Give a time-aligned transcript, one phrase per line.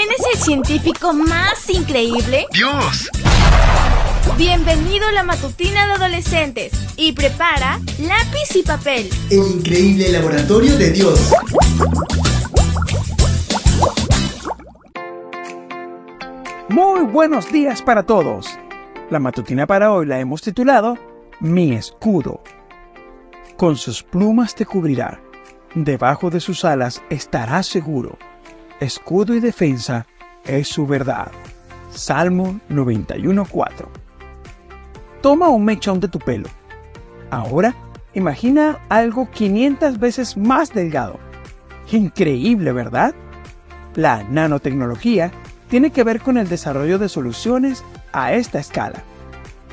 [0.00, 2.46] ¿Quién es el científico más increíble?
[2.54, 3.10] ¡Dios!
[4.38, 9.10] Bienvenido a la matutina de adolescentes y prepara lápiz y papel.
[9.30, 11.34] El increíble laboratorio de Dios.
[16.70, 18.46] Muy buenos días para todos.
[19.10, 20.96] La matutina para hoy la hemos titulado
[21.40, 22.42] Mi escudo.
[23.58, 25.20] Con sus plumas te cubrirá,
[25.74, 28.16] debajo de sus alas estarás seguro.
[28.80, 30.06] Escudo y defensa
[30.46, 31.30] es su verdad.
[31.90, 33.86] Salmo 91.4.
[35.20, 36.48] Toma un mechón de tu pelo.
[37.30, 37.74] Ahora
[38.14, 41.18] imagina algo 500 veces más delgado.
[41.92, 43.14] Increíble, ¿verdad?
[43.96, 45.30] La nanotecnología
[45.68, 49.02] tiene que ver con el desarrollo de soluciones a esta escala.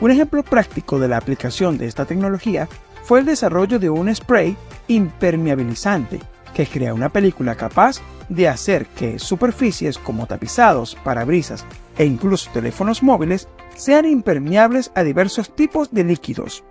[0.00, 2.68] Un ejemplo práctico de la aplicación de esta tecnología
[3.04, 4.56] fue el desarrollo de un spray
[4.88, 6.20] impermeabilizante
[6.56, 11.66] que crea una película capaz de hacer que superficies como tapizados, parabrisas
[11.98, 16.64] e incluso teléfonos móviles sean impermeables a diversos tipos de líquidos.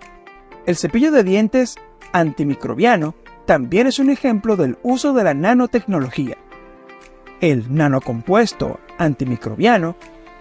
[0.66, 1.76] El cepillo de dientes
[2.12, 3.14] antimicrobiano
[3.46, 6.36] también es un ejemplo del uso de la nanotecnología.
[7.40, 9.94] El nanocompuesto antimicrobiano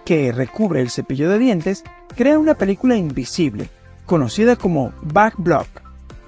[0.05, 1.83] que recubre el cepillo de dientes
[2.15, 3.69] crea una película invisible,
[4.07, 5.67] conocida como backblock,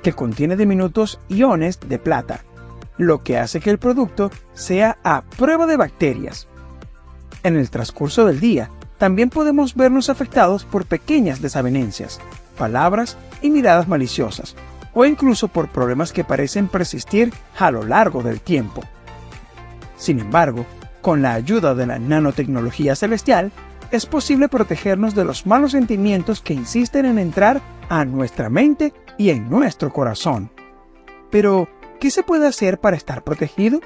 [0.03, 2.44] que contiene diminutos iones de plata,
[2.98, 6.48] lo que hace que el producto sea a prueba de bacterias.
[7.44, 12.20] En el transcurso del día, también podemos vernos afectados por pequeñas desavenencias,
[12.58, 14.56] palabras y miradas maliciosas,
[14.94, 18.81] o incluso por problemas que parecen persistir a lo largo del tiempo.
[19.95, 20.66] Sin embargo,
[21.02, 23.52] con la ayuda de la nanotecnología celestial,
[23.92, 29.30] es posible protegernos de los malos sentimientos que insisten en entrar a nuestra mente y
[29.30, 30.52] en nuestro corazón.
[31.30, 33.81] Pero, ¿qué se puede hacer para estar protegido?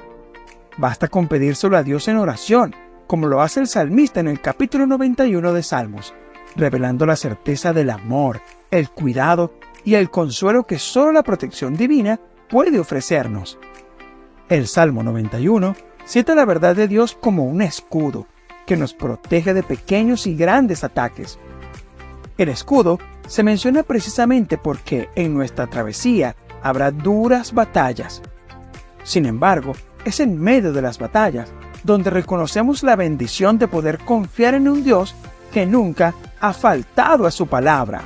[0.76, 2.74] Basta con pedírselo a Dios en oración,
[3.06, 6.14] como lo hace el salmista en el capítulo 91 de Salmos,
[6.56, 9.52] revelando la certeza del amor, el cuidado
[9.84, 13.58] y el consuelo que solo la protección divina puede ofrecernos.
[14.48, 18.26] El Salmo 91 cita la verdad de Dios como un escudo
[18.66, 21.38] que nos protege de pequeños y grandes ataques.
[22.38, 28.22] El escudo se menciona precisamente porque en nuestra travesía habrá duras batallas.
[29.04, 29.72] Sin embargo,
[30.04, 31.52] es en medio de las batallas
[31.84, 35.14] donde reconocemos la bendición de poder confiar en un Dios
[35.52, 38.02] que nunca ha faltado a su palabra.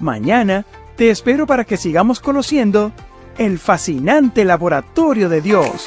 [0.00, 0.64] Mañana
[0.96, 2.92] te espero para que sigamos conociendo
[3.38, 5.86] el fascinante laboratorio de Dios.